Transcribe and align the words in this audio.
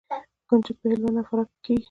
کنجد 0.47 0.75
په 0.79 0.85
هلمند 0.91 1.17
او 1.19 1.27
فراه 1.29 1.47
کې 1.49 1.55
کیږي. 1.65 1.79